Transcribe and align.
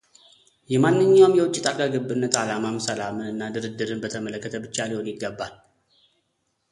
የማንኛውም 0.73 1.35
የውጭ 1.39 1.55
ጣልቃ 1.65 1.85
ገብነት 1.95 2.37
ዓላማም 2.41 2.77
ሰላምን 2.87 3.27
እና 3.33 3.49
ድርድርን 3.57 4.01
በተመለከተ 4.05 4.63
ብቻ 4.65 4.79
ሊሆን 4.93 5.11
ይገባል 5.13 5.53